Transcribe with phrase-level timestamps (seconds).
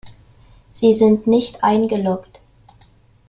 [0.71, 2.39] Sie sind nicht eingeloggt.